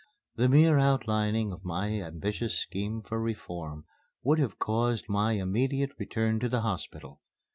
[0.35, 3.85] The mere outlining of my ambitious scheme for reform
[4.23, 7.21] would have caused my immediate return to the hospital.